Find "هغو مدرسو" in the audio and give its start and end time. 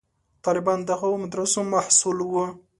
0.99-1.59